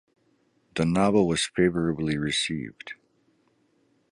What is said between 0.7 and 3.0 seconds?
The novel was favorably received.